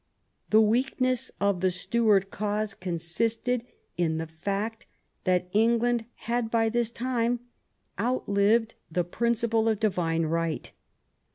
[0.49, 3.67] The weakness of the Stuart cause consisted
[3.97, 4.87] in the fact
[5.25, 7.39] that England had by this time
[7.99, 10.71] outlived the prin ciple of divine right.